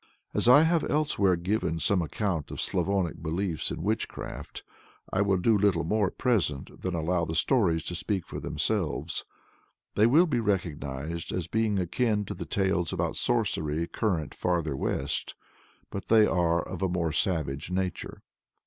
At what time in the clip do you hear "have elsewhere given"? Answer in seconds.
0.63-1.77